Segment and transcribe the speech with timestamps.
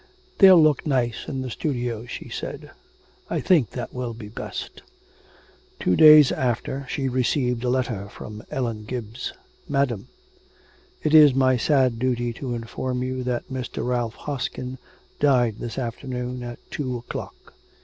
[0.39, 2.71] 'They'll look nice in the studio,' she said,
[3.29, 4.81] 'I think that will be best.'
[5.79, 9.33] Two days after she received a letter from Ellen Gibbs.
[9.69, 10.07] 'MADAM,
[11.03, 13.85] It is my sad duty to inform you that Mr.
[13.87, 14.79] Ralph Hoskin
[15.19, 17.53] died this afternoon at two o'clock.